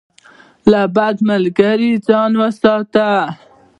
[0.71, 3.05] له بدو ملګرو ځان وساتئ.